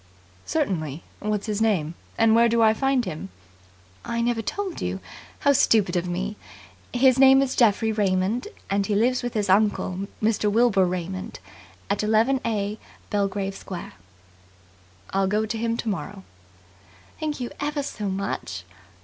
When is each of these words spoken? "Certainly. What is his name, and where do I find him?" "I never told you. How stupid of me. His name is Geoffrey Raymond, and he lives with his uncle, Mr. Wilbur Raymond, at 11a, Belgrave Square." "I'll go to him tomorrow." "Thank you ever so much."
"Certainly. 0.47 1.03
What 1.19 1.41
is 1.41 1.45
his 1.45 1.61
name, 1.61 1.93
and 2.17 2.33
where 2.33 2.49
do 2.49 2.59
I 2.63 2.73
find 2.73 3.05
him?" 3.05 3.29
"I 4.03 4.19
never 4.19 4.41
told 4.41 4.81
you. 4.81 4.99
How 5.41 5.53
stupid 5.53 5.95
of 5.95 6.07
me. 6.09 6.37
His 6.91 7.19
name 7.19 7.39
is 7.43 7.55
Geoffrey 7.55 7.91
Raymond, 7.91 8.47
and 8.67 8.87
he 8.87 8.95
lives 8.95 9.21
with 9.21 9.35
his 9.35 9.47
uncle, 9.47 10.07
Mr. 10.19 10.51
Wilbur 10.51 10.85
Raymond, 10.87 11.39
at 11.87 11.99
11a, 11.99 12.79
Belgrave 13.11 13.55
Square." 13.55 13.93
"I'll 15.11 15.27
go 15.27 15.45
to 15.45 15.55
him 15.59 15.77
tomorrow." 15.77 16.23
"Thank 17.19 17.39
you 17.39 17.51
ever 17.59 17.83
so 17.83 18.09
much." 18.09 18.63